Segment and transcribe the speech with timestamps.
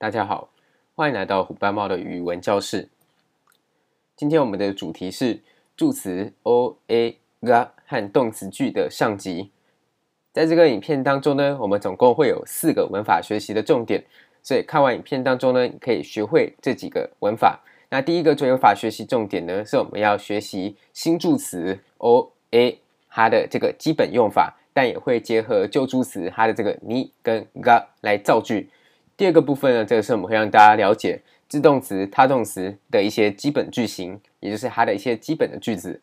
[0.00, 0.50] 大家好，
[0.94, 2.88] 欢迎来到虎斑猫的语文教室。
[4.14, 5.40] 今天我们的主题是
[5.76, 9.50] 助词 o a ga 和动词句的上集。
[10.32, 14.04] 在这个影片当中呢，我们总共会有四个文法学习的重点，
[14.40, 17.58] 所以看完影片当中呢，你可以学会这几个文法。
[17.90, 22.78] 那第一个文法学习重点呢，是我们要学习新助词 o a
[23.10, 28.70] 它的这个基本用法，但也会结合旧助词它的这个你跟 ga 来造句。
[29.18, 36.00] 第二个部分呢，这个是我们会让大家了解自动词、他动词的一些基本句型，也就是它的一些基本的句子。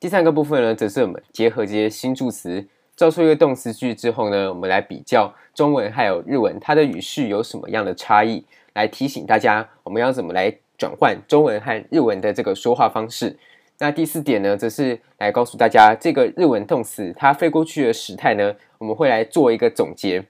[0.00, 2.66] 第三个部分呢，则是我们结合这些新助词，
[2.96, 8.44] 造出一个动词句之后呢，我们来比较中文还有日文它的语序有什么样的差异，
[8.74, 13.38] 来提醒大家我们要怎么来转换中文和日文的这个说话方式。
[13.78, 20.24] 那第四点呢，则是来告诉大家这个日文动词它飞过去的时态呢，我们会来做一个总结。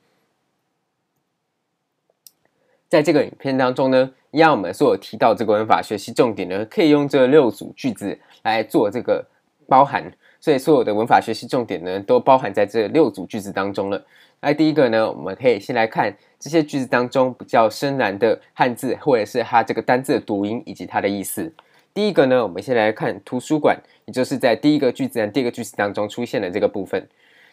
[2.88, 9.26] 在这个影片当中呢，一样我们所有提到这个文法学习重点呢，可以用这六组句子来做这个
[9.68, 10.04] 包含，
[10.40, 14.04] 所以所有的文法学习重点呢，都包含在这六组句子当中了。
[14.40, 21.52] 那第一个呢，我们可以先来看这些句子当中比较深蓝的汉字，或者是它这个单字的读音以及它的意思。
[21.92, 27.08] 第一个呢，我们先来看图书馆，也就是在第一个句子和第二个句子当中出现的这个部分。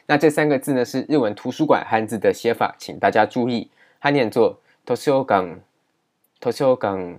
[0.06, 4.60] 那这三个字呢，是日文图书馆汉字的写法，请大家注意，它念作。
[4.86, 5.62] 图书馆，
[6.42, 7.18] 图书馆。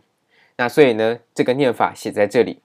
[0.57, 2.61] 那所以呢，这个念法写在这里。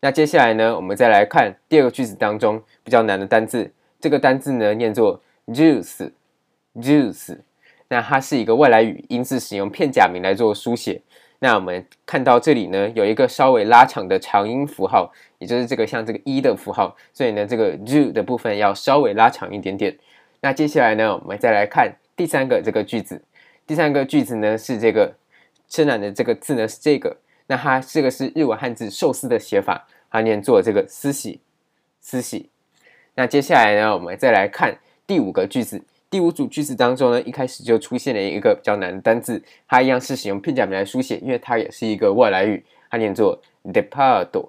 [0.00, 3.70] 那接下来呢，我们再来看第二个句子当中比较难的单字。
[4.00, 7.38] 这个单字呢，念作 juice，juice。
[7.86, 11.00] 那它是一个外来语，因此使用片假名来做书写。
[11.38, 16.96] 那我们看到这里呢，有一个稍微拉长的长音符号，也就是这个像这个一的符号。
[17.12, 19.96] 所以呢，这个 ju 的部分要稍微拉长一点点。
[20.40, 23.22] 那接下来呢，我们再来看第三个这个句子。
[23.66, 25.14] 第三个句子呢，是这个
[25.68, 31.40] 深蓝的这个字呢，是这个，那它这个是日文汉字寿司的写法，它念作这个司喜
[32.00, 32.50] 司喜。
[33.14, 35.82] 那接下来呢，我们再来看第五个句子。
[36.10, 44.48] 第五组句子当中呢，一开始就出现了一个比较难的单字，它一样是使用片假名来书写，因为它也是一个外来语，它念作 department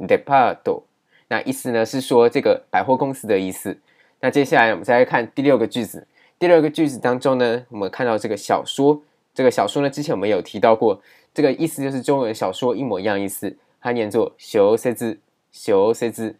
[0.00, 0.82] department。
[1.28, 3.78] 那意思呢是说这个百货公司的意思。
[4.20, 6.06] 那接下来我们再来看第六个句子。
[6.38, 9.02] 第二个句子当中呢，我们看到这个小说，
[9.34, 11.00] 这个小说呢，之前我们有提到过，
[11.32, 14.94] 这个意思就是中文小说一模一样意思，它念作小说
[15.50, 16.34] 小说。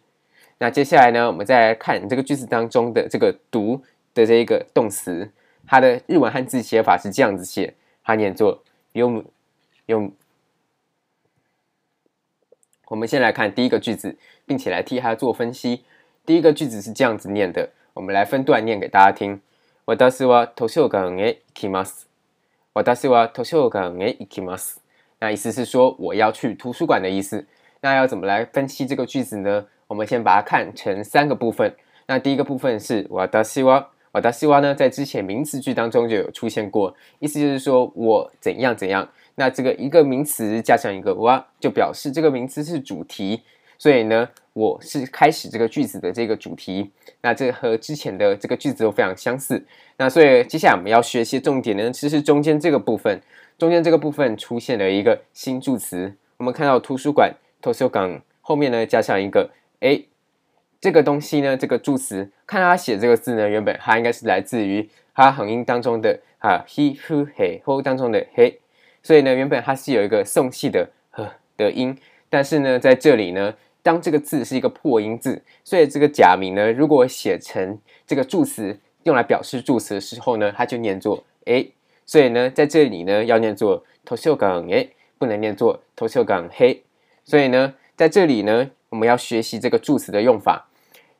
[0.59, 3.81] 那接下来呢，我们再来看这个句子当中的这个读
[4.13, 5.31] 的这一个动词，
[5.65, 8.63] 它的日文汉字写法是这样子写，它念作
[8.93, 9.25] 用
[9.87, 10.11] 用。
[12.89, 14.15] 我们先来看第一个句子，
[14.45, 15.83] 并且来替它做分析。
[16.25, 19.41] 第一个句子是这样子念的，我们来分段念给大家听。
[19.86, 22.06] 私は图书馆へ行きます。
[22.74, 24.80] 私は图书馆へ行きます。
[25.18, 27.46] 那意思是说我要去图书馆的意思。
[27.80, 29.66] 那要怎么来分析这个句子呢？
[29.88, 31.74] 我们先把它看成三个部分。
[32.06, 33.02] 那第一个部分是
[33.44, 39.08] 私は，私は呢，在之前名词句当中就有出现过，意思就是说我怎样怎样。
[39.34, 43.42] 那这个一个名词加上一个哇，就表示这个名词是主题。
[43.79, 46.89] 所以呢，我是开始这个句子的这个主题，
[47.21, 49.63] 那这和之前的这个句子都非常相似。
[49.97, 53.21] 那所以接下来我们要学习重点呢，其实中间这个部分，
[53.59, 56.11] 中间这个部分出现了一个新助词。
[56.37, 59.49] 我们看到图书馆图书馆后面呢加上一个
[59.81, 60.07] a，，
[60.81, 68.55] 这个东西呢，这个助词，看他写这个字呢，原本它应该是来自于它横音当中的啊 he who he ho 当中的 he，
[69.03, 71.95] 所以呢，原本它是有一个送气的呵的音，
[72.27, 73.53] 但是呢，在这里呢。
[73.87, 81.71] 当这个字是一个破音字，所以这个假名呢，如果写成这个助词用来表示助词的时候呢，它就念作诶。
[82.05, 86.79] 所以呢，在这里呢要念作图书馆诶，不能念作图书馆へ。
[87.23, 90.67] 所以呢，在这里呢，我们要学习这个助词的用法。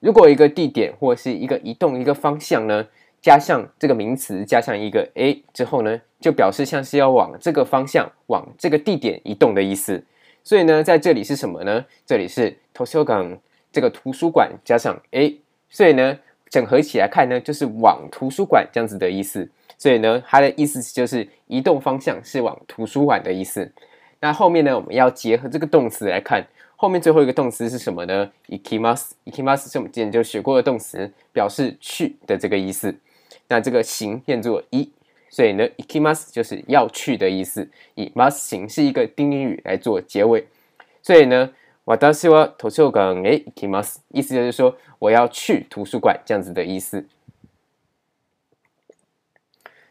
[0.02, 2.86] 如果一个地点或是一个移动一个方向呢，
[3.22, 10.04] 加上这个名词加上一个诶之后呢，就表示像是要往这个方向往这个地点移动的意思。
[10.47, 11.85] 所以呢，在这里是什么呢？
[12.05, 13.39] 这里是图书馆，
[13.71, 16.19] 这个图书馆加上 a，所以呢，
[16.51, 19.49] 整合起来看呢，就是往图书馆这样子的意思。
[19.79, 23.73] 所以呢，它的意思就是移动方向是往图书馆的意思。
[24.21, 28.31] 那后面呢，我们要结合这个动词来看，后面最后一个动词是什么呢？
[28.49, 32.95] 行きます，行きます是我们之前就学过的动词，表示去的这个意思。
[33.49, 34.91] 那这个行变作一。
[35.31, 40.47] 所以呢，行きます就是要去的意思，以ます形是一个丁宁语来做结尾。
[41.03, 41.51] 所以呢，
[41.87, 47.07] 私は图书馆へ行きます，意思就是说我要去图书馆这样子的意思。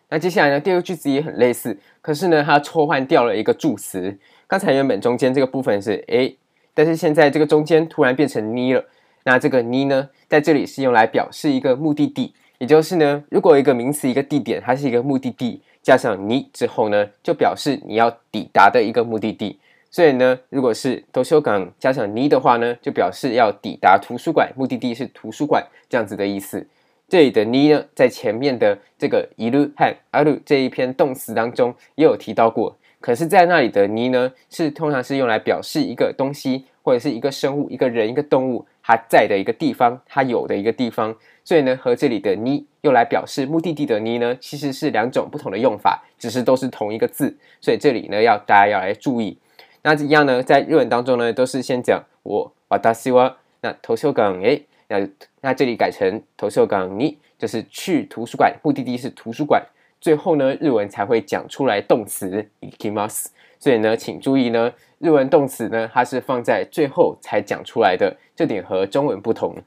[0.09, 4.19] 那接下来呢，第二个句子也很类似，可是呢，它抽换掉了一个助词。
[4.45, 6.38] 刚才原本中间这个部分是 a，
[6.73, 8.85] 但是现在这个中间突然变成に了。
[9.23, 19.59] 那这个に呢，在这里是用来表示一个目的地， 也就是呢，如果一个名词一个地点，它是一个目的地，加上に之后呢，就表示你要抵达的一个目的地。
[19.89, 26.65] 所以呢，如果是图书馆加上に的话呢，就表示要抵达图书馆，目的地是图书馆这样子的意思。
[27.09, 32.77] 这里的に呢，在前面的这个いる和ある这一篇动词当中也有提到过。
[33.01, 41.15] 可是，在那里的に呢，是通常是用来表示一个东西或者是一个生物、一个人、一个动物 它在的一个地方，它有的一个地方。
[41.44, 47.38] 所以呢，和这里的に用来表示目的地的に呢，其实是两种不同的用法，只是都是同一个字。
[47.59, 49.38] 所以这里呢，要大家要来注意。
[49.83, 52.53] 那一样呢，在日文当中呢，都是先讲我
[52.94, 54.62] 私は那图书馆へ。
[54.88, 55.07] 那
[55.41, 59.65] 那这里改成图书馆に，就是去图书馆，目的地是图书馆。
[60.00, 63.27] 最后呢，日文才会讲出来动词行きます。
[63.59, 69.63] 所以呢，请注意呢，日文动词呢，它是放在最后才讲出来的，这点和中文不同。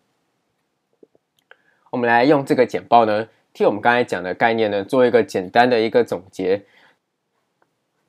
[1.91, 6.65] 我们来用这个简报呢，替我们刚才讲的概念呢，做一个简单的一个总结。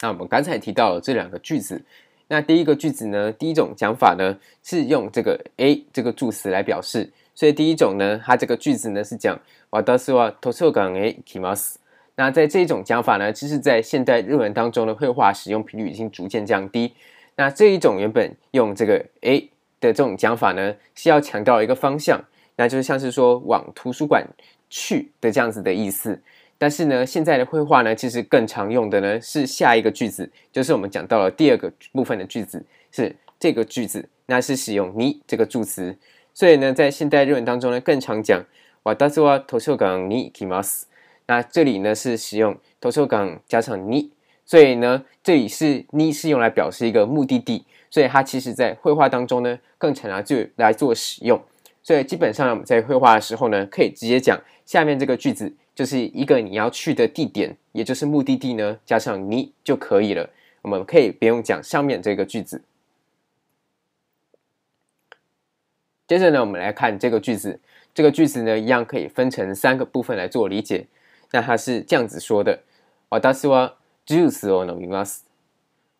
[0.01, 1.83] 那我们刚才提到了这两个句子。
[2.27, 9.39] 那第一个句子呢，第一种讲法呢是用这个 a 这个助词来表示，所以第一种呢，它这个句子呢是讲
[9.71, 11.75] 私は图书馆へ行きます。
[12.19, 16.93] 那在这一种讲法呢，其实，在现代日文当中的会话使用频率已经逐渐降低。
[17.35, 19.39] 那这一种原本用这个 a
[19.81, 22.23] 的这种讲法呢，是要强调一个方向，
[22.55, 24.25] 那就是像是说往图书馆
[24.69, 26.21] 去的这样子的意思。
[26.57, 35.97] 但是呢，现在的会话呢，其实更常用的呢是下一个句子，就是我们讲到了第二个部分的句子，是这个句子，那是使用に这个助词。
[36.33, 38.45] 所以呢，在现代日文当中呢，更常讲
[38.83, 40.83] 私は图书馆に行きます。
[41.29, 44.09] 那这里呢是使用图书馆加上に，
[44.45, 51.41] 所以呢，这里是に是用来表示一个目的地，所以它其实在会话当中呢，更常拿就来做使用。
[51.83, 55.53] 所以基本上我们在会话的时候呢，可以直接讲下面这个句子。
[55.75, 60.29] 就是一个你要去的地点，也就是目的地呢，加上に就可以了。
[60.61, 62.63] 我们可以不用讲上面这个句子。
[66.07, 67.59] 接着呢，我们来看这个句子。
[67.93, 70.87] 这个句子呢，一样可以分成三个部分来做理解。
[71.32, 72.60] 那他是这样子说的：
[73.08, 73.74] 私は
[74.06, 75.24] ジュースを飲みます。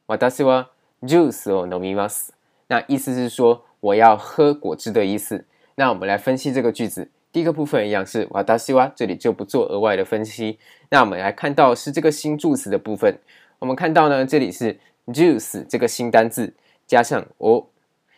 [0.06, 0.70] 私は
[1.02, 2.32] ジュースを飲みます。
[2.68, 5.44] 那意思是说我要喝果汁的意思。
[5.76, 7.10] 那我们来分析这个句子。
[7.32, 10.58] 第一个部分一样是私达西哇，这里就不做额外的分析。
[10.88, 13.18] 那我们来看到是这个新助词的部分。
[13.60, 16.52] 我们看到呢，这里是 juice 这个新单字
[16.88, 17.66] 加上哦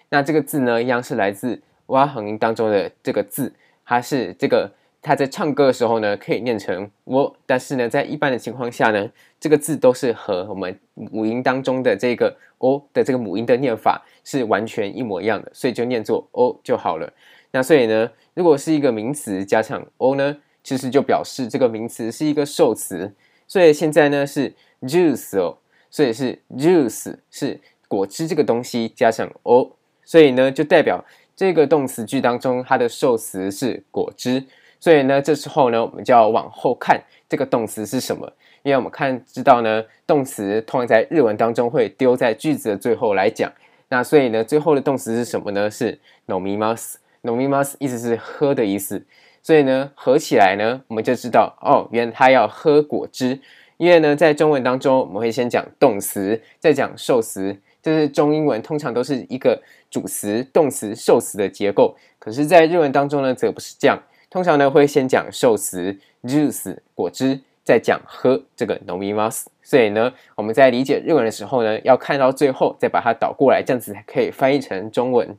[0.08, 3.52] 那这个字呢，一样是来自哇横音当中的这个字，
[3.84, 9.09] 它是这个它在唱歌的时候呢，可以念成我，但是呢，在一般的情况下呢，
[9.39, 17.13] 这个字都是和我们母音当中的这个お的这个母音的念法是完全一模一样的，所以就念作お就好了。
[17.51, 23.13] 那所以呢，如果是一个名词加上お呢，其实就表示这个名词是一个受词。
[23.47, 25.57] 所以现在呢是ジュース哦，
[25.89, 29.71] 所以是ジュース是果汁这个东西加上お，
[30.03, 34.43] 所以呢就代表这个动词句当中它的受词是果汁。
[34.81, 38.31] 所以呢这时候呢我们就要往后看这个动词是什么，
[38.63, 43.51] 因为我们看知道呢动词通常在日文当中会丢在句子的最后来讲。
[43.89, 45.69] 那所以呢最后的动词是什么呢？
[45.69, 46.95] 是饮みます。
[47.23, 49.05] 饮みます意思是喝的意思，
[49.41, 53.39] 所以呢合起来呢，我们就知道哦，原来他要喝果汁。
[53.77, 61.95] 因为呢，在中文当中，我们会先讲动词，再讲受词，就是中英文通常都是一个主词、动词、受词的结构。
[62.17, 69.45] 可是，在日文当中呢，则不是这样， 通常呢会先讲受词 juice 果汁，再讲喝这个饮みます。
[69.63, 75.37] 所以呢，我们在理解日文的时候呢，要看到最后，再把它倒过来，这样子才可以翻译成中文。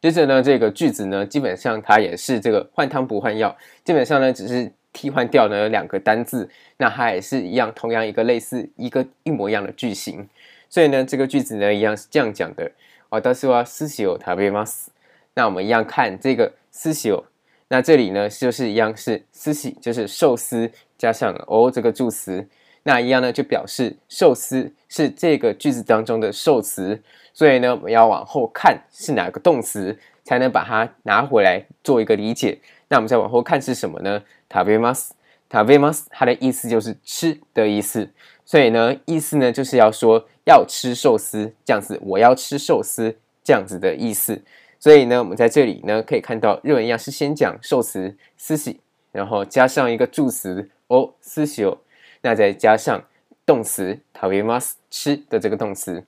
[0.00, 10.28] 接着呢，这个句子呢，基本上它也是这个换汤不换药，基本上呢，只是替换掉了两个单字，那它也是一样，同样一个类似一个一模一样的句型。
[10.68, 12.72] 所以呢，这个句子呢，一样是这样讲的：
[13.10, 14.86] 私は寿司を食べます。
[15.34, 17.24] 那我们一样看这个寿司，
[17.68, 22.46] 那这里呢，就是一样是寿司，就是寿司加上哦这个助词，
[22.82, 27.00] 那一样呢，就表示寿司是这个句子当中的受词。
[27.32, 32.58] 所以呢，我们要往后看是哪个动词，才能把它拿回来做一个理解。
[32.88, 34.20] 那我们再往后看是什么呢？
[34.50, 35.10] 食べます，
[35.48, 38.10] 食べます，它的意思就是吃的意思。
[38.44, 44.42] 所以呢，意思呢就是要说要吃寿司这样子，我要吃寿司这样子的意思。
[44.78, 48.74] 所以呢，我们在这里呢可以看到日文一样是先讲受词寿司，
[49.12, 51.82] 然后加上一个助词哦思修，
[52.22, 53.04] 那再加上
[53.44, 56.04] 动词食べます吃的这个动词。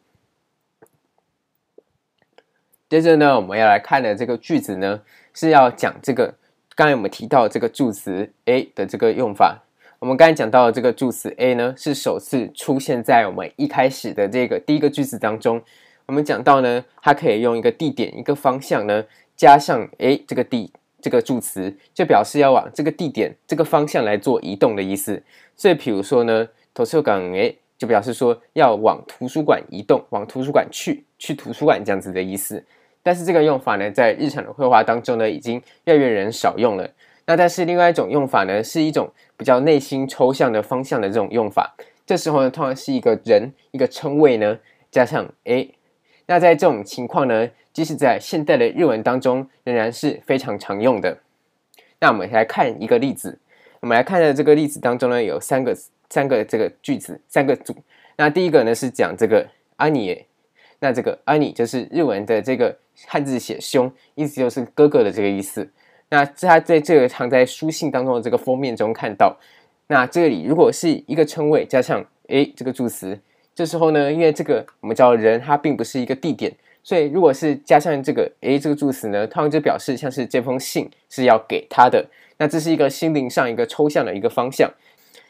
[2.89, 5.03] 接着呢，我们要来看的这个句子呢，
[5.35, 6.35] 是要讲这个
[6.75, 9.65] 刚才我们提到这个助词 A 的这个用法。
[9.99, 15.63] 我们刚才讲到的这个助词 A 呢，是首次出现在我们一开始的这个第一个句子当中。
[16.08, 19.04] 我们讲到呢，它可以用一个地点、一个方向呢，
[19.36, 20.72] 加上 A 这个地
[21.02, 25.22] 这个助词，就表示要往这个地点、这个方向来做移动的意思。
[25.58, 32.64] 所以，比如说呢，图书馆 A 就表示说要往图书馆移动，往图书馆去，去图书馆这样子的意思。
[33.04, 36.90] 但是这个用法呢，在日常的会话当中呢，已经越来越人少用了。
[37.26, 41.76] 那但是另外一种用法呢，是一种比较内心抽象的方向的这种用法。
[42.06, 44.58] 这时候呢，通常是一个人一个称谓呢，
[44.90, 45.74] 加上 A。
[46.28, 51.18] 那在这种情况呢，即使在现代的日文当中，仍然是非常常用的。
[52.00, 53.40] 那我们来看一个例子。
[53.80, 55.78] 我们来看的这个例子当中呢，有三个
[56.10, 57.76] 三个这个句子，三个组。
[58.16, 60.26] 那第一个呢是讲这个阿尼，
[60.80, 65.70] 那这个阿尼就是日文的这个汉字写兄，意思就是哥哥的这个意思。
[66.10, 69.38] 那他在这个藏在书信当中的这个封面中看到，
[69.88, 73.20] 那这里如果是一个称谓加上 A 这个助词，
[73.58, 82.06] 这时候呢，因为这个我们知道人它并不是一个地点，所以如果是加上这个 A 这个助词呢，通常就表示像是这封信是要给他的，
[82.38, 84.72] 那这是一个心灵上一个抽象的一个方向。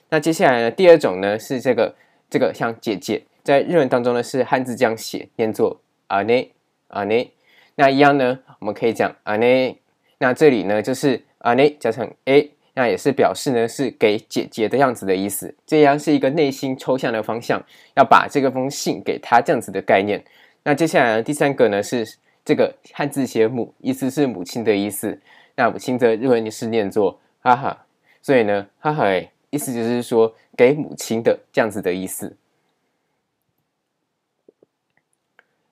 [0.10, 1.96] 那接下来呢，第二种呢是这个
[2.30, 6.52] 这个像姐姐，在日文当中呢是汉字这样写，念作阿内
[6.90, 7.32] 阿内，
[7.76, 9.78] 那一样呢，我们可以讲阿内。
[10.18, 15.56] 那这里呢，就是阿内加上 A，那也是表示呢是给姐姐的样子的意思。
[15.66, 17.60] 这样是一个内心抽象的方向，
[17.96, 20.24] 要把这个封信给她这样子的概念。
[20.62, 22.08] 那接下来呢，第三个呢是
[22.46, 25.20] 这个汉字写母，意思是母亲的意思。
[25.56, 27.88] 那母亲的日文是念作哈哈，
[28.22, 29.06] 所以呢哈哈，
[29.50, 32.38] 意思就是说给母亲的这样子的意思。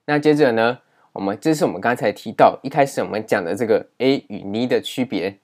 [0.06, 0.80] 那接着呢，
[1.12, 5.38] 我们这是我们刚才提到一开始我们讲的这个 A 与你的区别。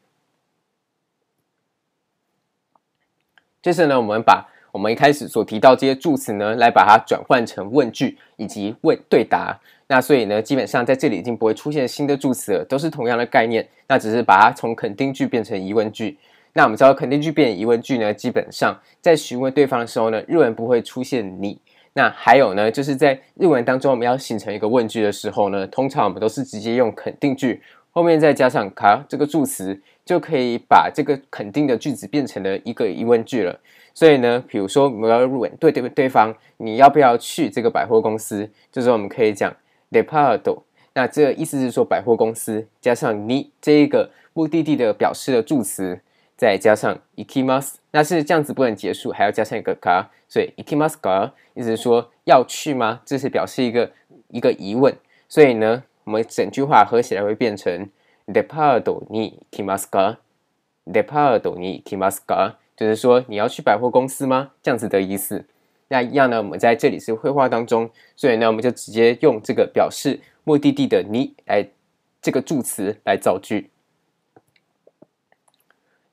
[3.62, 9.56] 接着呢，我们把我们一开始所提到这些助词呢，来把它转换成问句以及问对答。
[9.86, 13.66] 那所以呢，基本上在这里已经不会出现新的助词了，都是同样的概念。
[13.86, 16.18] 那只是把它从肯定句变成疑问句。
[16.54, 21.58] 那我们知道肯定句变疑问句呢，基本上在询问对方的时候呢，日文不会出现你。
[21.94, 33.59] 那还有呢，就是在日文当中，我们要形成一个问句的时候呢，通常我们都是直接用肯定句，后面再加上卡这个助词，就可以把这个肯定的句子变成了一个疑问句了。
[33.93, 38.49] 所以呢，比如说我们要问对对对方，你要不要去这个百货公司？
[38.71, 39.55] 就是我们可以讲
[39.91, 40.61] デパート，
[40.93, 45.99] 那这个意思是说百货公司，加上你这一个目的地的表示的助词。
[46.39, 53.01] 再加上行きます，那是这样子不能结束，还要加上一个か，所以行きますか，意思是说要去吗？
[53.03, 53.91] 这是表示一个
[54.27, 54.95] 一个疑问，
[55.27, 57.89] 所以呢， 我们整句话合起来会变成
[58.27, 60.17] デパートに行きますか？
[60.87, 62.55] デパートに行きますか？
[62.75, 64.51] 就是说你要去百货公司吗？
[64.61, 65.45] 这样子的意思。
[65.89, 71.67] 那一样呢，我们在这里是会话当中，所以呢，我们就直接用这个表示目的地的你来
[72.21, 73.69] 这个助词来造句。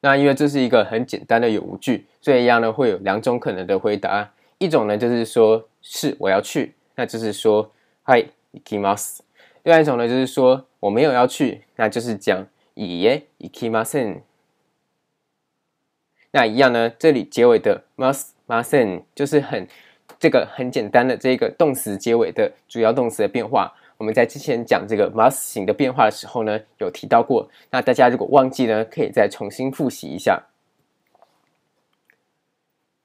[0.01, 4.33] 那因为这是一个很简单的有无句，所以一样呢会有两种可能的回答。
[4.59, 7.73] 一种呢就是说是我要去，那就是说
[8.05, 9.19] はい行きます。
[9.63, 14.21] 另外一种呢就是说我没有要去，那就是讲いいえ行きません。
[16.33, 19.67] 那一样呢，这里结尾的ますません就是很
[20.19, 23.73] 这个很简单的这个动词结尾的主要动词的变化。
[23.97, 27.49] 我们在之前讲这个 must 型的变化的时候呢，有提到过。
[27.71, 30.43] 那大家如果忘记呢，可以再重新复习一下。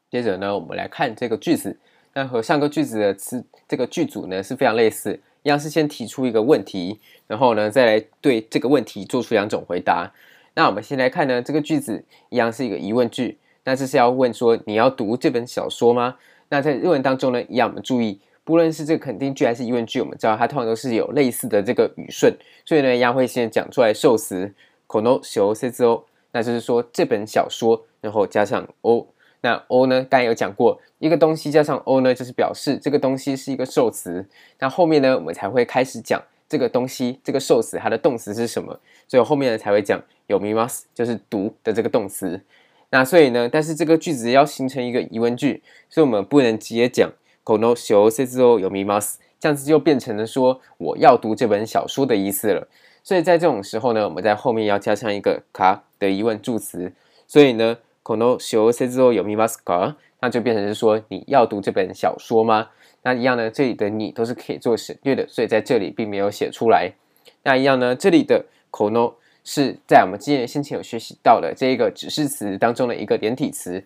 [0.10, 1.78] 接着呢，我们来看这个句子。
[2.14, 10.12] 那和上个句子的词，这个句组呢是非常类似， 一样是先提出一个问题，然后呢再来对这个问题做出两种回答。
[10.56, 13.38] 那我们先来看呢，这个句子一样是一个疑问句。
[13.64, 16.16] 那这是要问说你要读这本小说吗？
[16.50, 18.20] 那在日文当中呢，一样我们注意。
[18.44, 22.36] 不论是这个肯定句还是疑问句，我们知道它通常都是有类似的这个语顺，
[22.66, 24.52] 所以呢，一样会先讲出来受词
[24.88, 29.06] この小说を，那就是说这本小说，然后加上を。
[29.44, 34.26] 那を呢，刚才有讲过，一个东西加上を呢，就是表示这个东西是一个受词。
[34.60, 42.42] 那后面呢，我们才会开始讲这个东西这个受词它的动词是什么，所以后面呢才会讲読みます，就是读的这个动词。
[42.90, 47.12] 那所以呢，但是这个句子要形成一个疑问句，所以我们不能直接讲。
[47.46, 52.68] この小说を読みます，这样子就变成了说我要读这本小说的意思了。
[53.04, 56.92] 所以在这种时候呢，我们在后面要加上一个か的疑问助词。
[57.26, 59.96] 所以呢， この小说を読みますか？
[60.22, 62.70] 那就变成是说你要读这本小说吗？
[63.04, 66.94] 那一样呢，这里的你都是可以做省略的，所以在这里并没有写出来。
[67.44, 69.14] 那一样呢，这里的この
[69.46, 73.84] 是在我们之前先前有学习到的这一个指示词当中的一个连体词，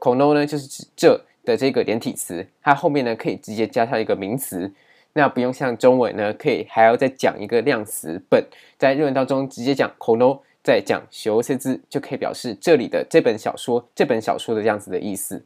[0.00, 4.72] この呢就是指这的这个连体词，它后面呢可以直接加上一个名词。
[5.16, 8.44] 那不用像中文呢，可以还要再讲一个量词本，
[8.78, 11.56] 在日文当中直接讲この， 再讲小说
[11.90, 15.44] 就可以表示这里的这本小说，这本小说的这样子的意思。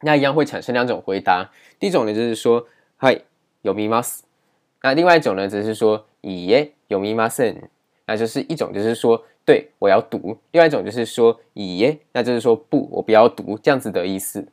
[0.00, 2.66] 那一样会产生两种回答，第一种呢就是说
[2.98, 3.22] はい
[3.62, 4.22] 読みます，
[4.82, 7.68] 那另外一种呢则是说いいえ読みません，
[8.06, 14.48] 那就是一种就是说对我要读，另外一种就是说いいえ，那就是说不我不要读这样子的意思。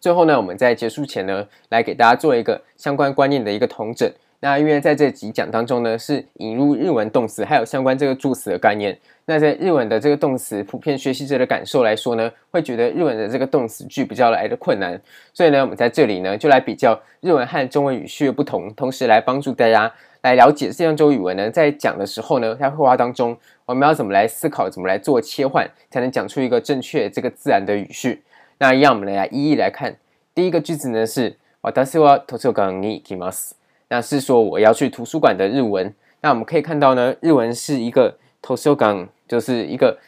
[0.00, 4.12] 最后呢，我们在结束前呢，来给大家做一个相关观念的一个统整。
[4.44, 8.98] 那因为在这几讲当中呢，是引入日文动词还有相关这个助词的概念。
[9.26, 14.98] 那在日文的这个动词，普遍学习者的感受来说呢，会觉得日文的这个动词句比较来的困难。
[15.34, 23.36] 所以呢，我们在这里呢，就来比较日文和中文语序的不同，同时来帮助大家来了解这两种语文呢，在讲的时候呢，在绘画当中，
[23.66, 28.22] 我们要怎么来思考，怎么来做切换，才能讲出一个正确这个自然的语序。
[28.58, 29.96] 那一样，我们来一一来看。
[30.34, 33.52] 第一个句子呢是“私は图书馆に行きます”，
[33.88, 35.92] 那是说我要去图书馆的日文。
[36.20, 39.98] 那我们可以看到呢，日文是一个图书馆，就是一个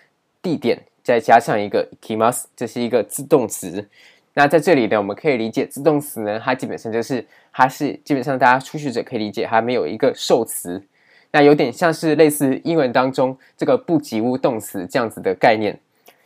[0.42, 3.88] 地点，再加上一个行きます，这是一个自动词。
[4.34, 10.82] 那在这里呢，我们可以理解自动词呢，它基本上就是它是基本上大家初学者可以理解，它没有一个受词。
[11.30, 15.78] 那有点像是类似英文当中这个不及物动词这样子的概念。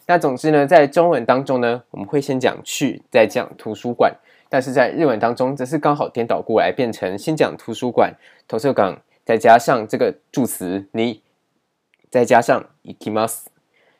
[0.07, 4.13] 那总之呢，在中文当中呢，我们会先讲去，再讲图书馆；
[4.51, 8.15] 但是在日文当中，则是刚好颠倒过来，变成先讲图书馆，
[8.47, 11.23] 图书馆，再加上这个助词你，
[12.11, 13.47] 再加上行きます。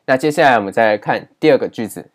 [0.05, 2.09] 那接下来我们再来看第二个句子。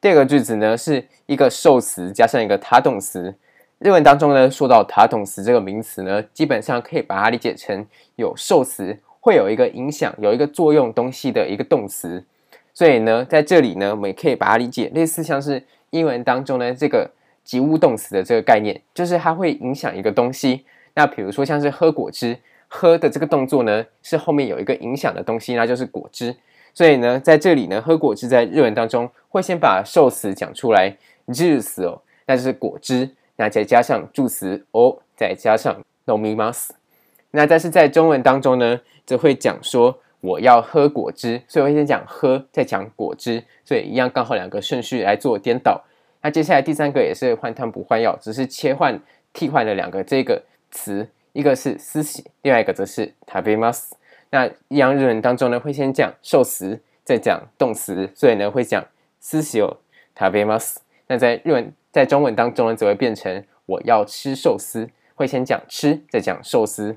[0.00, 3.34] 第二个句子呢，是一个受词加上一个他动词。
[3.78, 12.24] 日文当中呢，说到他动词这个名词呢，基本上可以把它理解成有受词，会有一个影响、有一个作用东西的一个动词。
[12.72, 17.10] 所以呢，在这里呢，我们也可以把它理解类似像是英文当中呢这个
[17.44, 20.64] 及物动词的这个概念，就是它会影响一个东西。
[20.94, 22.38] 那比如说像是喝果汁，
[22.68, 26.36] 喝的这个动作呢是后面有一个影响的东西，那就是果汁。
[26.74, 30.96] 所以呢，在这里呢，喝果汁在日文当中会先把受词讲出来，
[31.28, 36.70] juice 哦，那就是果汁，那再加上助词哦，再加上饮みます。
[37.30, 39.98] 那但是在中文当中呢，则会讲说。
[40.22, 45.84] 我要喝果汁，所以我会先讲喝，再讲果汁，所以一样刚好两个顺序来做颠倒。
[46.22, 49.00] 那接下来第三个也是换汤不换药，只是切换
[49.32, 53.92] 替换了两个这个词，一个是寿司，另外一个则是食べます。
[54.30, 58.84] 那一样日文当中呢，会先讲受词，再讲动词，所以呢会讲
[59.20, 59.76] 寿司を
[60.18, 60.78] 食べます。
[61.06, 66.96] 那在日文在中文当中呢，则会变成我要吃寿司，会先讲吃，再讲寿司。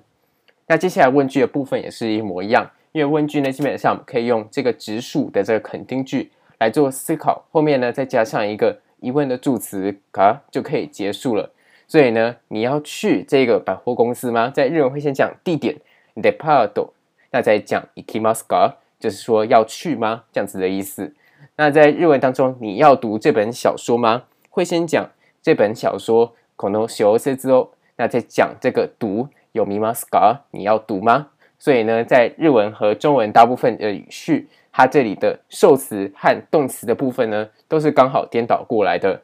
[0.66, 2.70] 那接下来问句的部分也是一模一样。
[2.92, 11.52] 因为问句呢，基本上可以用这个直述的这个肯定句来做思考，后面呢再加上一个 疑问的助词啊，就可以结束了。
[11.88, 14.52] 所以呢，你要去这个百货公司吗？
[14.54, 15.78] 在日文会先讲地点
[16.16, 16.90] デパート，
[17.32, 20.24] 那再讲行きますか，就是说要去吗？
[20.32, 21.14] 这样子的意思。
[21.56, 24.24] 那在日文当中，你要读这本小说吗？
[24.50, 25.10] 会先讲
[25.42, 31.30] 这本小说この小说を，那再讲这个读読みますか，你要读吗？
[31.58, 39.23] 所以呢，在日文和中文大部分的语序， 它这里的受词和动词的部分呢，都是刚好颠倒过来的。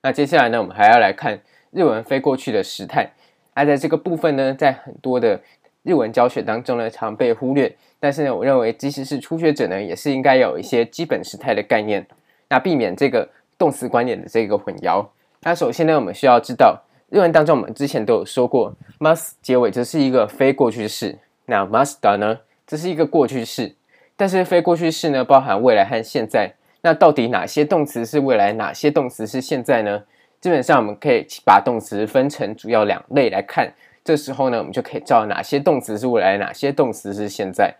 [0.00, 1.38] 那接下来呢，我们还要来看
[1.70, 3.12] 日文非过去的时态。
[3.54, 5.38] 那在这个部分呢，在很多的
[5.82, 7.76] 日文教学当中呢，常被忽略。
[7.98, 12.06] 但是呢，我认为即使是初学者呢，也是应该有一些基本时态的概念，
[12.48, 13.28] 那避免这个
[13.58, 15.06] 动词观点的这个混淆。
[15.42, 21.18] 那首先呢，我们需要知道日文当中，我们之前都有说过，must 结尾这是一个非过去式。
[21.46, 23.74] 那 masta 呢，这是一个过去式。
[24.16, 26.54] 但是非过去式呢，包含未来和现在。
[26.82, 30.04] 那到底哪些动词是未来，哪些动词是现在呢？
[30.40, 33.74] 基本上我们可以把动词分成主要两类来看。
[34.04, 37.74] 这时候呢，我们就可以知道哪些动词是未来，哪些动词是现在。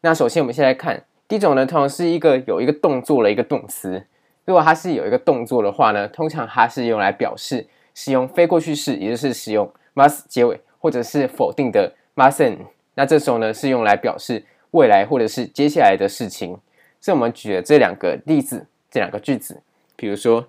[0.00, 4.06] 那首先我们先来看第一种呢，通常是一个有一个动作的一个动词。
[4.46, 7.66] 如果它是有一个动作的话呢，通常它是用来表示
[7.99, 12.57] 使用非过去式，也就是使用 mas 结尾，或者是否定的 masen。
[12.95, 16.57] 那这时候呢，是用来表示未来或者是接下来的事情。
[17.01, 19.61] 所以我们举了这两个例子，这两个句子，
[19.95, 20.47] 比如说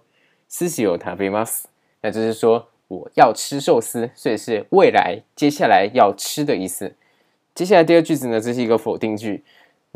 [0.49, 1.65] 寿司を食べます，
[2.01, 6.95] 那就是说 我要吃寿司，所以是未来接下来要吃的意思。
[7.55, 9.45] 接下来第二句子呢，这是一个否定句，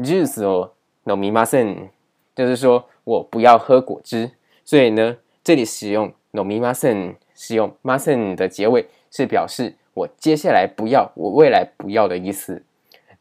[0.02, 0.72] 就是哦
[1.04, 1.88] 饮みません，
[2.34, 4.32] 就是说我不要喝果汁。
[4.64, 12.62] 所以呢，这里使用饮みません， 使用ません的结尾是表示我接下来不要，我未来不要的意思。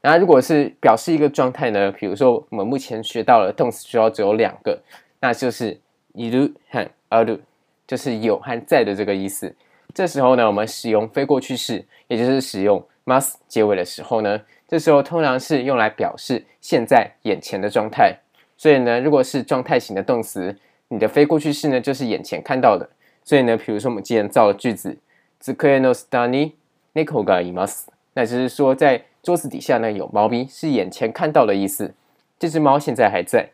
[0.01, 4.79] 那如果是表示一个状态呢，比如说我们目前学到了动词主要只有两个，
[5.19, 5.77] 那就是
[6.13, 7.39] いる和ある，
[7.85, 9.53] 就是有和在的这个意思。
[9.93, 18.17] 这时候呢，我们使用非过去式，也就是使用 must 结尾的时候呢，这时候通常是用来表示现在眼前的状态。
[18.55, 20.55] 所以呢，如果是状态型的动词，
[20.87, 22.87] 你的非过去式呢就是眼前看到的。
[23.23, 24.97] 所以呢，比如说我们之前造的句子，
[25.39, 26.53] 机の下に
[26.93, 31.93] 猫がいます，那就是说在桌子底下呢有猫咪，是眼前看到的意思。
[32.39, 33.51] 这只猫现在还在。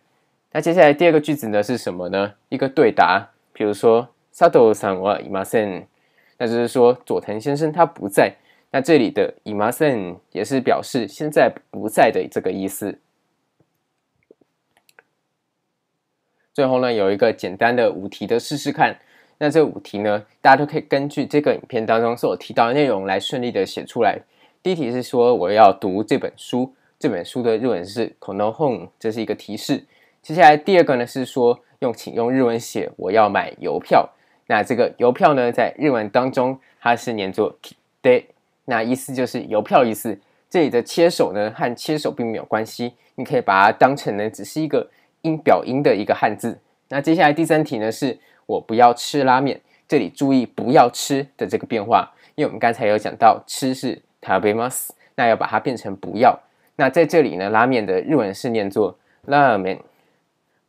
[0.54, 2.36] 那接下来第二个句子呢是什么呢？
[2.48, 5.88] 一个对答，比如说佐藤さんはいません。
[6.38, 8.36] 那就是说佐藤先生他不在。
[8.72, 13.00] 那这里的いません也是表示现在不在的这个意思。
[16.54, 18.98] 最后呢，有一个简单的五题的试试看。
[19.42, 24.18] 那这五题呢，大家都可以根据这个影片当中所提到的内容来顺利的写出来。
[24.62, 29.83] 第一题是说我要读这本书，这本书的日文是この本，这是一个提示。
[30.20, 34.11] 接下来第二个呢是说用请用日文写我要买邮票。
[34.46, 38.24] 那这个邮票呢在日文当中它是念作切手，
[38.66, 40.18] 那意思就是邮票意思。
[40.50, 44.90] 这里的切手呢和切手并没有关系，你可以把它当成呢只是一个
[45.22, 46.59] 音表音的一个汉字。
[46.90, 48.18] 那接下来第三题呢是
[48.50, 54.02] 我不要吃拉面，这里注意不要吃的这个变化，因为我们刚才有讲到吃是。
[54.26, 56.36] 食べます，那要把它变成不要。
[56.78, 59.80] 那在这里呢，拉面的日文是念作拉面，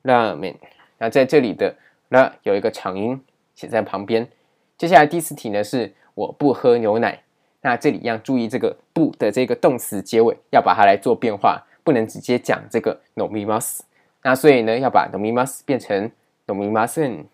[0.02, 0.54] 拉面。
[0.98, 1.74] 那在这里的
[2.10, 3.18] 拉有一个长音
[3.54, 4.28] 写在旁边。
[4.76, 7.22] 接下来第四题呢，是我不喝牛奶。
[7.62, 13.80] 那这里要注意这个不的这个动词结尾，要把它来做变化，不能直接讲这个饮みます。
[14.20, 16.10] 那所以呢，要把饮みます变成
[16.48, 17.24] 饮みません。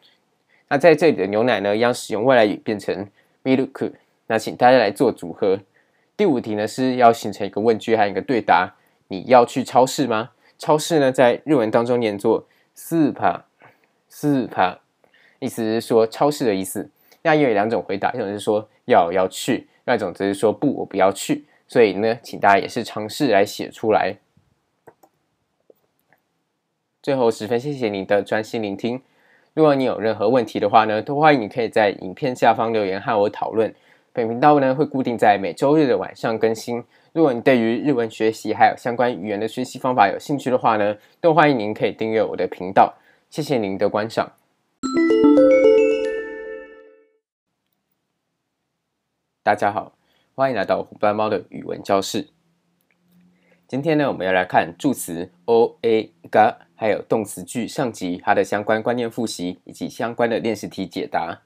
[0.69, 3.09] 那在这里的牛奶呢，要使用外来语变成
[3.45, 3.93] ミルク。
[4.27, 5.61] 那请大家来做组合。
[6.17, 8.75] 第五题呢，是要形成一个问句和一个对答。
[9.09, 10.31] 你要去超市吗？
[10.57, 13.43] 超市呢，在日文当中念作スーパー，
[14.09, 14.79] スーパー，
[15.41, 16.89] 意思是说超市的意思。
[17.23, 21.45] 那因为有两种回答，一种是说要要去，另一种则是说不，我不要去。
[21.69, 24.17] 所以呢，请大家也是尝试来写出来。
[27.03, 29.03] 最后，十分谢谢你的专心聆听。
[29.58, 33.74] 如果你有任何问题的话呢，都欢迎你可以在影片下方留言和我讨论。
[34.14, 36.84] 本频道呢会固定在每周日的晚上更新。
[37.12, 42.94] 如果你对于日文学习还有相关语言的学习方法有兴趣的话呢，都欢迎您可以订阅我的频道。
[43.32, 44.32] 谢谢您的观赏。
[49.42, 49.92] 大家好，
[50.36, 52.28] 欢迎来到虎斑猫的语文教室。
[53.68, 61.42] 今天呢，我们要来看助词 o a ga，还有动词句上集它的相关观念复习以及相关的练习题解答。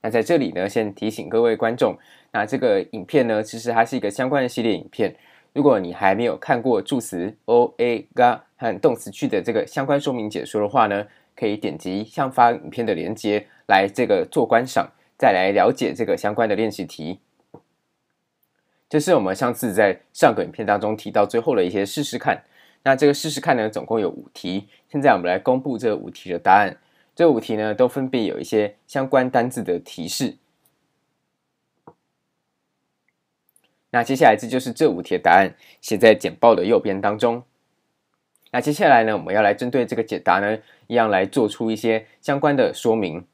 [0.00, 1.98] 那在这里呢，先提醒各位观众，
[2.30, 5.14] 那这个影片呢，其实它是一个相关的系列影片。
[5.52, 17.20] 如果你还没有看过助词 o a ga 和动词句的这个相关说明解说的话呢，可以点击下方影片的连接来这个做观赏，再来了解这个相关的练习题。
[18.92, 22.44] 这是我们上次在上个影片当中提到最后的一些试试看。
[22.82, 24.68] 那这个试试看呢，总共有五题。
[24.90, 26.76] 现在我们来公布这五题的答案。
[27.16, 30.36] 这五题呢，都分别有一些相关单字的提示。
[33.92, 37.42] 那接下来这就是这五题的答案，写在简报的右边当中。
[38.50, 43.26] 那接下来呢，我们要来针对这个解答呢，一样来做出一些相关的说明。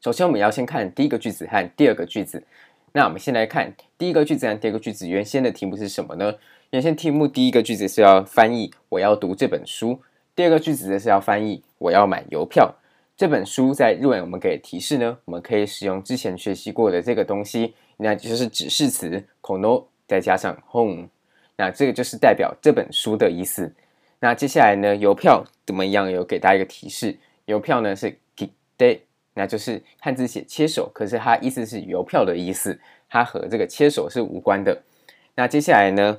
[0.00, 2.44] 首先，我们要先看第一个句子和第二个句子。
[2.92, 6.34] 那我们先来看第一个句子和第二个句子，原先的题目是什么呢？
[6.70, 10.00] 原先题目第一个句子是要翻译“我要读这本书”。
[10.36, 12.74] 第二个句子呢是要翻译“我要买邮票”。
[13.16, 21.08] 这本书在日文我们给提示呢，我们可以使用之前学习过的这个东西，那就是指示词 “kono” 再加上 “hon”，
[21.56, 23.74] 那这个就是代表这本书的意思。
[24.20, 26.10] 那接下来呢，邮票怎么样？
[26.10, 29.00] 有给大家一个提示，邮票呢是 “kite”，
[29.38, 32.76] 那就是汉字写切手，可是它意思是邮票的意思，
[33.08, 34.82] 它和这个切手是无关的。
[35.36, 36.18] 那接下来呢，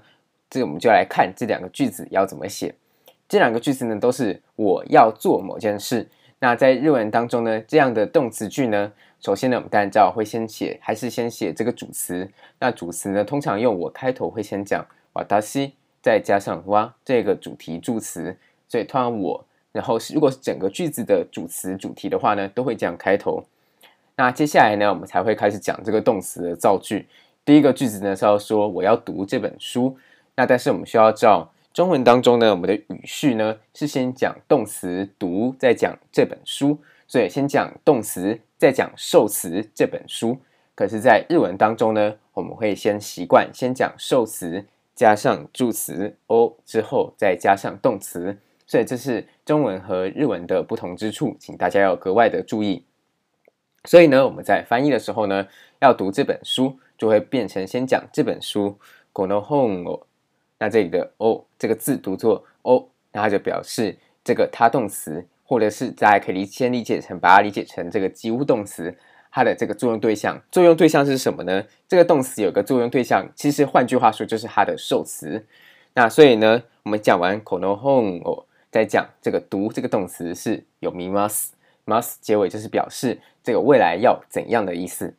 [0.50, 2.74] 这个我们就来看这两个句子要怎么写。
[3.28, 6.08] 这两个句子呢，都是我要做某件事。
[6.40, 12.32] 那在日文当中呢，这样的动词句呢，首先呢，我们当然知道会先写，还是先写这个主词。
[12.58, 14.88] 那主词呢，通常用我开头会先讲
[15.42, 15.70] 私，
[16.02, 18.38] 再加上哇这个主题助词。
[18.70, 19.46] 所以通常我，
[19.80, 23.42] 然后是如果是整个句子的主词主题的话呢，都会这样开头。
[24.18, 27.08] 那接下来呢，我们才会开始讲这个动词的造句。
[27.46, 29.98] 第一个句子呢是要说我要读这本书。
[30.36, 36.78] 那但是我们需要知道中文当中呢，我们的语序呢是先讲动词读，再讲这本书。
[37.08, 40.38] 所以先讲动词，再讲受词这本书。
[40.76, 48.38] 可是，在日文当中呢，我们会先习惯先讲受词，加上助词哦，之后再加上动词。
[48.69, 52.85] 所以这是中文和日文的不同之处，请大家要格外的注意。
[53.85, 55.47] 所以呢，我们在翻译的时候呢，
[55.81, 58.79] 要读这本书，就会变成先讲这本书。
[59.13, 60.03] この本を，
[60.59, 68.97] 那这里的哦这个字读作哦，那它就表示这个他动词，或者是大家可以先理解成把它理解成这个及物动词。
[69.31, 71.65] 它的这个作用对象，作用对象是什么呢？
[71.89, 75.45] 这个动词有个作用对象，其实换句话说就是它的受词。
[75.95, 81.51] 那所以呢，我们讲完この本を， 再讲这个读这个动词是読みます，
[81.87, 85.15] mas 结尾就是表示这个未来要怎样的意思。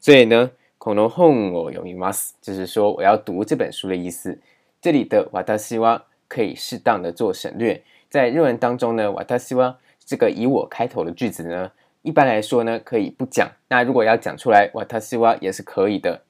[0.00, 4.38] 所以呢，この本を読みます，就是说我要读这本书的意思。
[4.80, 11.70] 这里的私は可以适当的做省略，在日文当中呢，私は这个以我开头的句子呢。
[12.02, 13.48] 一般来说呢，可以不讲。
[13.68, 14.68] 那如果要讲出来，
[15.00, 16.22] 私は也是可以的。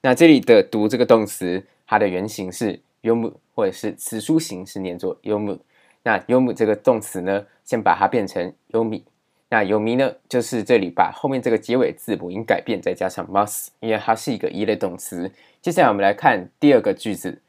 [0.00, 5.60] 那这里的读这个动词，它的原型是読む，或者是词书形式念作読む。
[6.04, 9.02] 那読む这个动词呢，先把它变成読み。
[9.48, 15.30] 那読み呢，就是这里把后面这个结尾字母音改变，再加上 mas，因为它是一个一类动词。
[15.60, 17.40] 接下来我们来看第二个句子。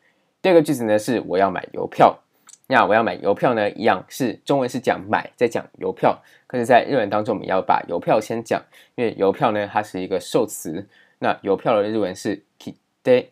[0.42, 2.20] 第二个句子呢是我要买邮票。
[2.68, 6.24] 那我要买邮票呢，一样是中文是讲买，再讲邮票。
[6.48, 8.64] 可是，在日文当中，我们要把邮票先讲，
[8.96, 10.88] 因为邮票呢，它是一个受词。
[11.20, 13.28] 那邮票的日文是 kite，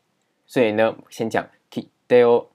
[0.46, 2.48] 所以呢，先讲 kite 哦，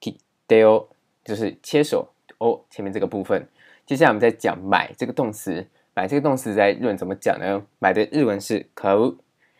[0.00, 0.88] kite 哦，
[1.25, 2.07] 就是切手
[2.37, 3.45] 哦，前面这个部分。
[3.85, 7.61] 接下来我们再讲买这个动词，买这个动词在日文怎么讲呢？
[7.79, 9.17] 买的日文是買う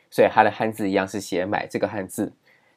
[0.10, 2.32] 所以它的汉字一样是写买这个汉字。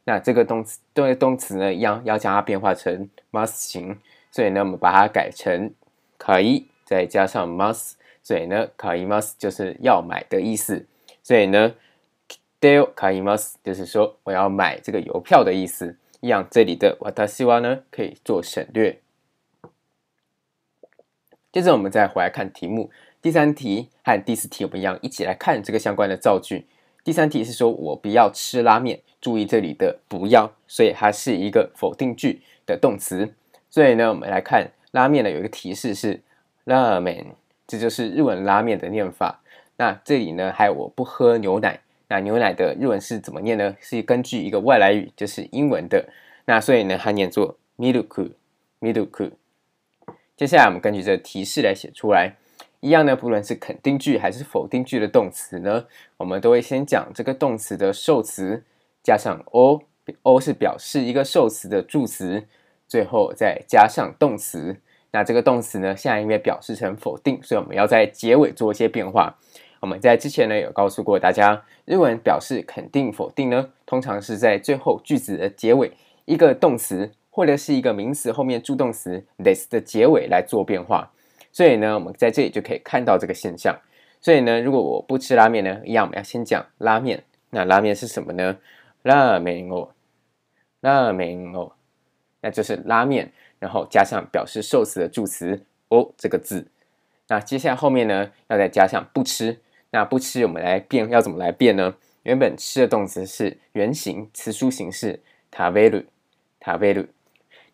[0.04, 3.98] 那这个动词，这个动词呢，一样要将它变化成 mas 形，
[4.32, 5.70] 所以呢，我们把它改成
[6.16, 10.86] 可以，再加上 mas，所以呢，可以 mas 就是要买的意思。
[11.22, 11.74] 所以呢
[12.60, 15.94] ，kite o 可以 mas 就是说我要买这个邮票的意思。
[16.20, 19.00] 一样，这里的私は呢可以做省略。
[21.52, 22.90] 接着我们再回来看题目，
[23.22, 26.66] 第三题和第四题我们一样，一起来看这个相关的造句。
[27.02, 29.00] 第三题是说我不要吃拉面。
[29.20, 33.34] 注意这里的不要，所以它是一个否定句的动词。
[33.68, 36.20] 所以呢，我们来看拉面呢，有一个提示是
[36.62, 37.34] 拉面，
[37.66, 39.40] 这就是日文拉面的念法。
[39.76, 41.80] 那这里呢，还有我不喝牛奶。
[42.08, 43.76] 那牛奶的日文是怎么念呢？
[43.80, 46.08] 是根据一个外来语，就是英文的。
[46.46, 48.30] 那所以呢，它念作 milk
[48.80, 49.30] milk。
[50.36, 52.36] 接下来我们根据这个提示来写出来。
[52.80, 58.64] 一样呢，不论是肯定句还是否定句的动词呢，我们都会先讲这个动词的受词。
[59.02, 62.46] 加上 o，o 是表示一个受词的助词，
[62.86, 64.76] 最后再加上动词。
[65.10, 69.38] 那这个动词呢，现在因为表示成否定，所以我们要在结尾做一些变化。
[69.80, 75.92] 我们在之前呢有告诉过大家，日文表示肯定、否定呢，通常是在最后句子的结尾，
[76.24, 81.10] 一个动词或者是一个名词后面助动词 this 的结尾来做变化。
[81.52, 83.76] 所以呢，我们在这里就可以看到这个现象。
[84.20, 87.22] 所以呢，如果我不吃拉面呢，一样我们要先讲拉面。
[87.50, 88.58] 那拉面是什么呢？
[89.02, 89.90] 拉面哦，
[90.80, 91.72] 拉面哦，
[92.40, 96.66] 那就是拉面，然后加上表示受词的助词哦这个字。
[97.28, 99.60] 那接下来后面呢，要再加上不吃。
[99.91, 101.95] 那不吃，我们来变，要怎么来变呢？
[102.23, 106.05] 原本吃的动词是原形词书形式，食べる，
[106.63, 107.07] 食べる。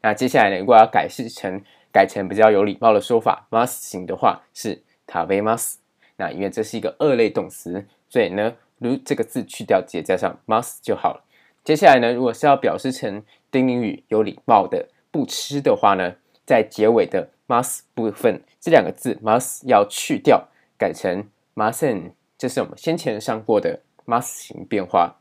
[0.02, 1.62] 那接下来呢，如果要改释成
[1.92, 5.76] 改成比较有礼貌的说法，mas 形的话是食べます。
[6.18, 8.56] 那因为这是一个二类动词，所以呢。
[8.82, 11.26] 如这个字去掉，直接加上 mas 就好了。
[11.66, 16.16] 接下来呢，如果是要表示成丁宁语有礼貌的不吃的话呢，
[16.46, 25.18] 在结尾的 mas 部分，这两个字 mas 要去掉，改成 masen，这是我们先前上过的 mas 形变化。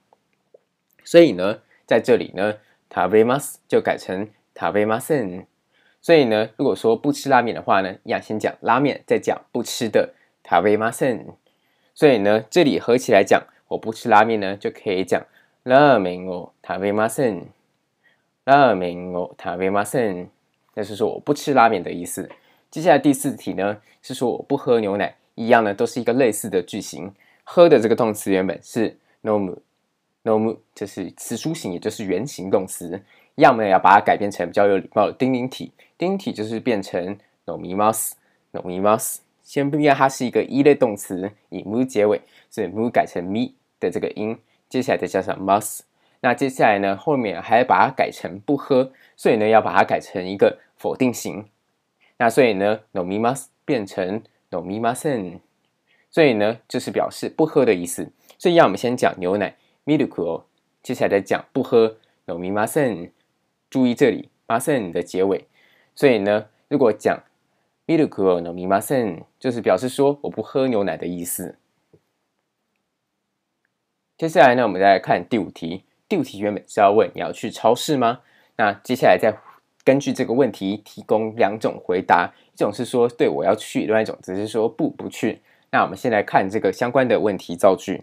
[1.04, 2.58] 所以呢，在这里呢，
[2.90, 5.46] 食べます就改成食べません。
[6.00, 11.34] 所以呢，如果说不吃拉面的话呢，要先讲拉面，再讲不吃的食べません。
[11.94, 15.26] 所以呢，这里合起来讲，我不吃拉面呢，就可以讲
[15.64, 17.48] ラーメンを食べません。
[18.44, 20.28] ラーメンを食べません，
[20.74, 22.30] 那是说我不吃拉面的意思。
[22.70, 27.12] 接下来第四题呢，是说我不喝牛奶， 一样呢，都是一个类似的句型。
[27.44, 29.58] 喝的这个动词原本是饮む，
[30.24, 33.02] 饮む就是词书形，也就是原形动词。
[33.36, 37.18] 要么要把它改变成比较有礼貌的丁宁体，丁宁体就是变成 饮
[37.54, 38.12] みます，
[38.52, 39.18] 饮みます。
[39.44, 44.36] 先不要，它是一个一类动词，以む结尾，所以む改成み的这个音，
[44.68, 45.80] 接下来再加上ます。
[46.20, 51.46] 那接下来呢，后面还要把它改成不喝，所以呢，要把它改成一个否定型。
[52.18, 54.20] 那所以呢，饮みます变成
[54.52, 55.40] 饮みません，
[56.10, 58.10] 所以呢，就是表示不喝的意思。
[58.38, 60.44] 所以要我们先讲牛奶ミルク哦，
[60.82, 63.10] 接下来再讲不喝饮みません。
[63.70, 65.46] 注意这里ません的结尾。
[65.94, 67.20] 所以呢，如果讲
[67.86, 71.56] ミルクを饮みません，就是表示说我不喝牛奶的意思。
[74.16, 75.84] 接下来呢，我们再来看第五题。
[76.08, 78.20] 第五题原本是要问你要去超市吗？
[78.56, 79.36] 那接下来再
[79.84, 85.40] 根据这个问题提供两种回答，一种是说对我要去，另外一种只是说不不去。
[85.70, 88.02] 那我们先来看这个相关的问题造句。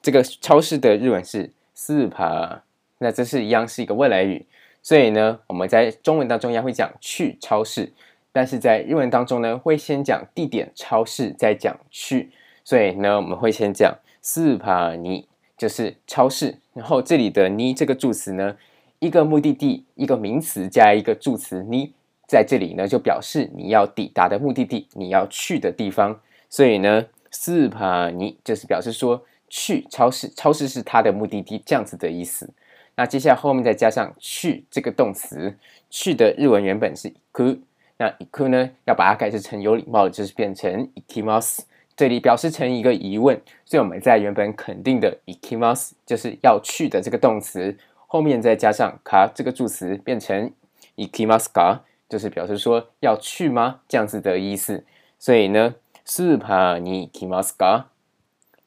[0.00, 2.58] 这个超市的日文是スーパー，
[2.98, 4.46] 那这是一样是一个未来语，
[4.82, 7.92] 所以呢，我们在中文当中也会讲去超市，
[8.32, 12.30] 但是在日文当中呢，会先讲地点超市，再讲去，
[12.64, 15.24] 所以呢，我们会先讲スーパーに。
[15.54, 18.56] 就是超市，然后这里的に这个助词呢，
[18.98, 21.90] 一个目的地，一个名词加一个助词に，
[22.26, 26.20] 在这里呢就表示你要抵达的目的地，你要去的地方。
[26.48, 32.48] 所以呢，スーパーに就是表示说去超市，超市是它的目的地，这样子的意思。
[32.94, 35.56] 那接下来后面再加上去这个动词，
[35.88, 37.58] 去的日文原本是行く，
[37.96, 41.60] 那行く呢要把它改成有礼貌的，就是变成行きます。
[41.96, 47.76] 这里表示成一个疑问，所以我们在原本肯定的行きます就是要去的这个动词
[48.09, 50.51] 后面再加上卡这个助词，变成
[50.95, 54.85] ikimasuka，就是表示说要去吗这样子的意思。
[55.19, 57.83] 所以呢，スーパーに ikimasuka，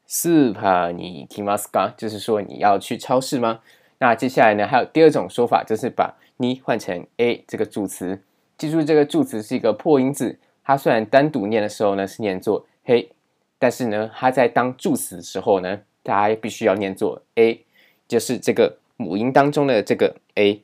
[0.07, 3.61] スーパーに ikimasuka，就是说你要去超市吗？
[3.99, 8.23] 那接下来呢，还有第二种说法，就是把你换成 a 这个助词。
[8.59, 13.11] 记住，这个助词是一个破音字，它虽然单独念的时候呢是念作嘿，
[13.59, 17.65] 但是呢，它在当助词的时候呢，大家必须要念作 a，
[18.07, 18.80] 就是这个。
[19.00, 20.64] 母音当中的这个 a。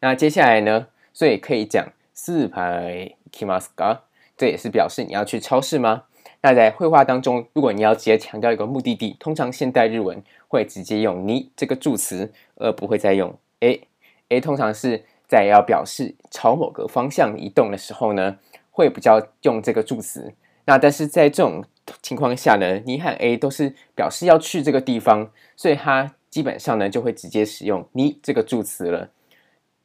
[0.00, 4.00] 那接下来呢，所以可以讲スーパーへ行きますか？
[4.36, 6.04] 这也是表示你要去超市吗？
[6.42, 18.38] 那在会话当中，如果你要直接强调一个目的地，通常现代日文会直接用に这个助词，而不会再用 a。a 通常是在要表示朝某个方向移动的时候呢。
[18.76, 20.34] 会比较用这个助词，
[20.68, 21.64] 那但是在这种
[22.00, 29.10] 情况下呢，你和 A 都是表示要去这个地方，所以它基本上呢就会直接使用你这个助词了。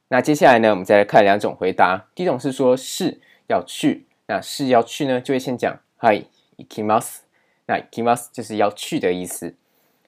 [0.07, 2.07] 那接下来呢，我们再来看两种回答。
[2.15, 6.25] 第一种是说是要去，那是要去呢，就会先讲はい、
[6.57, 7.19] 行きます。
[7.67, 9.53] 那行きます就是要去的意思。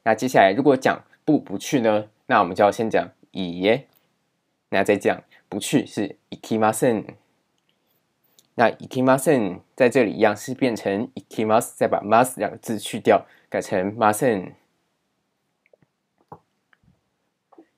[0.03, 3.83] 那接下来如果讲不不去呢，那我们就要先讲いいえ。
[4.69, 7.03] 那再讲不去是行きません。
[8.55, 14.53] 那行きません在这里一样是变成行きます，再把ます两个字去掉，改成ません。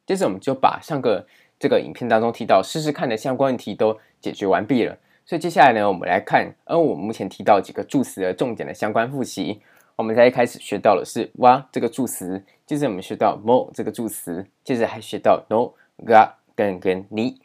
[0.06, 1.26] 接着我们就把上个
[1.60, 4.98] 这个影片当中提到试试看的相关问题都解决完毕了。
[5.26, 9.62] 所以接下来呢，我们来看，嗯，我们目前提到几个助词的重点的相关复习。
[9.96, 15.72] 我们在一开始学到的是哇这个助词，接着我们学到も这个助词，接着还学到 no、
[16.04, 17.38] が跟跟に。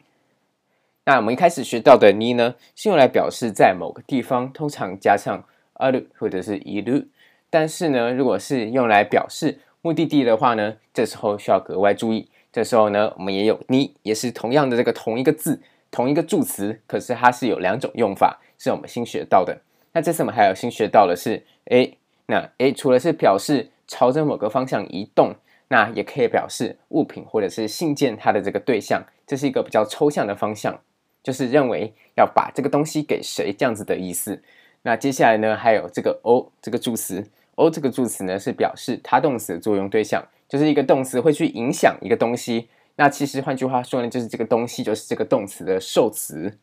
[1.05, 5.43] 那我们一开始学到的に呢，是用来表示在某个地方，通常加上
[5.73, 7.07] ある或者是いる。
[7.49, 12.29] 但是呢，如果是用来表示目的地的话呢，这时候需要格外注意。
[12.51, 19.61] 这时候呢，我们也有に，也是同样的这个同一个字，同一个助词，可是它是有两种用法，是我们新学到的。
[19.93, 21.97] 那这次我们还有新学到的是 a。
[22.27, 25.33] 那 a 除了是表示朝着某个方向移动，
[25.69, 30.79] 那也可以表示物品或者是信件它的这个对象，这是一个比较抽象的方向。
[31.24, 34.40] 就是认为要把这个东西给谁这样子的意思。
[34.82, 42.68] 那接下来呢，还有这个 “o” 这个助词，，“o” 这个助词呢是表示它动词的作用对象，就是一个动词会去影响一个东西。
[42.96, 46.58] 那其实换句话说呢，就是这个东西就是这个动词的受词。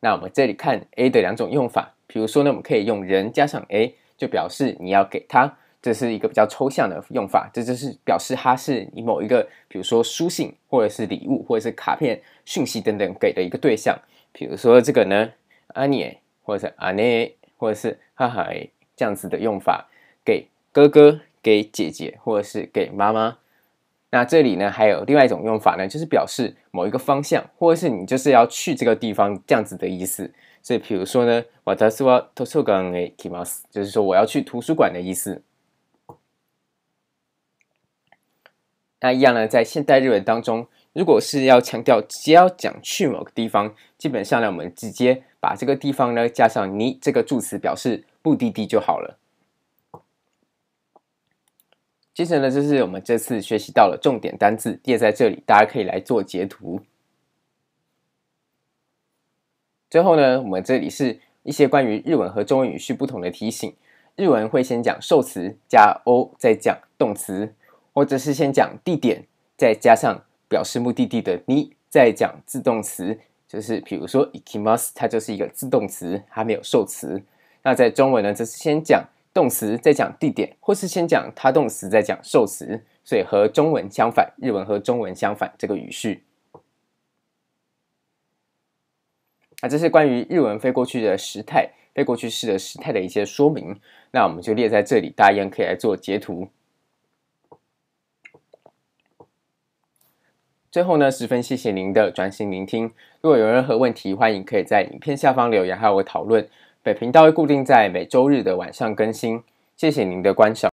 [0.00, 5.58] 那我们这里看 a 的两种用法，比如说呢，我们可以用人加上 a，就表示你要给他。
[5.83, 13.97] 这是一个比较抽象的用法，这就是表示它是你某一个，比如说书信，或者是礼物，或者是卡片、讯息等等给的一个对象。
[14.33, 15.31] 比如说这个呢，
[15.67, 18.49] 阿涅，或者是阿内，或者是哈哈
[18.97, 19.89] 这样子的用法，
[20.25, 23.37] 给哥哥、给姐姐，或者是给妈妈。
[24.11, 30.33] 那这里呢，还有另外一种用法呢，就是表示某一个方向，或者是你就是要去这个地方这样子的意思。
[30.61, 35.41] 所以，比如说呢，私は图书馆へ行きます，就是说我要去图书馆的意思。
[39.04, 49.18] 那一样呢，在现代日文当中，如果是要强调直接要讲去某个地方，基本上呢，我们直接把这个地方呢加上你这个助词表示目的地就好了。
[52.14, 56.80] 接着呢，就是我们这次学习到了重点单字列在这里，大家可以来做截图。
[59.90, 63.76] 最后呢，我们这里是一些关于日文和中文语序不同的提醒。
[64.16, 67.52] 日文会先讲受词加 o，再讲动词，
[67.93, 69.25] 或者是先讲地点，
[69.57, 77.21] 再加上表示目的地的に，再讲自动词，就是比如说行きます，它就是一个自动词，还没有受词。
[77.63, 79.05] 那在中文呢，则是先讲。
[79.31, 86.23] 动词再讲地点，或是先讲他动词再讲受词，所以和中文相反，日文和中文相反这个语序。
[89.61, 93.79] 那这是关于日文非过去的时态、非过去式的时态的一些说明。
[94.11, 96.49] 那我们就列在这里，大家一样可以来做截图。
[100.74, 102.90] 最后呢，十分谢谢您的专心聆听。
[103.20, 106.44] 如果有任何问题，欢迎可以在影片下方留言还有我讨论。
[106.82, 109.40] 本频道会固定在每周日的晚上更新，
[109.76, 110.73] 谢谢您的观赏。